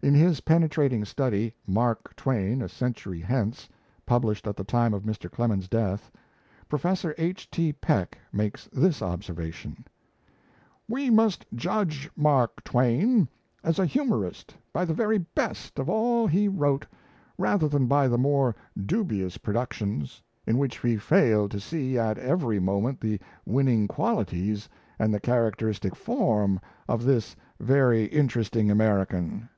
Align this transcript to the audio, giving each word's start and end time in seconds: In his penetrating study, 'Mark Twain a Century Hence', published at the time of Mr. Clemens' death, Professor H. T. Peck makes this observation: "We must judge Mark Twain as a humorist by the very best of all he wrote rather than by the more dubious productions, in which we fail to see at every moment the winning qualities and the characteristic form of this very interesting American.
In 0.00 0.14
his 0.14 0.42
penetrating 0.42 1.04
study, 1.04 1.52
'Mark 1.66 2.14
Twain 2.14 2.62
a 2.62 2.68
Century 2.68 3.20
Hence', 3.20 3.68
published 4.06 4.46
at 4.46 4.54
the 4.56 4.62
time 4.62 4.94
of 4.94 5.02
Mr. 5.02 5.28
Clemens' 5.28 5.66
death, 5.66 6.12
Professor 6.68 7.16
H. 7.18 7.50
T. 7.50 7.72
Peck 7.72 8.16
makes 8.32 8.66
this 8.72 9.02
observation: 9.02 9.84
"We 10.88 11.10
must 11.10 11.44
judge 11.52 12.08
Mark 12.16 12.62
Twain 12.62 13.26
as 13.64 13.80
a 13.80 13.86
humorist 13.86 14.54
by 14.72 14.84
the 14.84 14.94
very 14.94 15.18
best 15.18 15.80
of 15.80 15.90
all 15.90 16.28
he 16.28 16.46
wrote 16.46 16.86
rather 17.36 17.66
than 17.66 17.88
by 17.88 18.06
the 18.06 18.16
more 18.16 18.54
dubious 18.86 19.36
productions, 19.36 20.22
in 20.46 20.58
which 20.58 20.80
we 20.84 20.96
fail 20.96 21.48
to 21.48 21.58
see 21.58 21.98
at 21.98 22.18
every 22.18 22.60
moment 22.60 23.00
the 23.00 23.20
winning 23.44 23.88
qualities 23.88 24.68
and 24.96 25.12
the 25.12 25.18
characteristic 25.20 25.96
form 25.96 26.60
of 26.88 27.02
this 27.04 27.34
very 27.58 28.04
interesting 28.04 28.70
American. 28.70 29.48